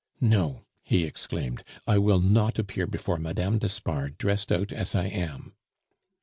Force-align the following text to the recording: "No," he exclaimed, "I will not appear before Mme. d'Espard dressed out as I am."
"No," 0.19 0.63
he 0.83 1.03
exclaimed, 1.03 1.63
"I 1.85 1.99
will 1.99 2.19
not 2.21 2.57
appear 2.57 2.87
before 2.87 3.19
Mme. 3.19 3.57
d'Espard 3.59 4.17
dressed 4.17 4.51
out 4.51 4.71
as 4.73 4.95
I 4.95 5.05
am." 5.05 5.53